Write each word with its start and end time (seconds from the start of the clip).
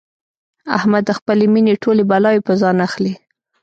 احمد 0.77 1.03
د 1.07 1.11
خپلې 1.19 1.45
مینې 1.53 1.73
ټولې 1.83 2.03
بلاوې 2.11 2.41
په 2.47 2.53
ځان 2.61 2.77
اخلي. 2.87 3.13